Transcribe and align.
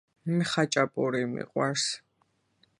მე 0.35 0.45
ხაჭაპური 0.51 1.21
მიყვარს 1.33 1.85